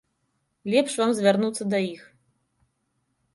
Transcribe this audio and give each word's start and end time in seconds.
Лепш 0.73 0.95
вам 1.01 1.11
звярнуцца 1.19 1.63
да 1.75 1.83
іх. 1.93 2.01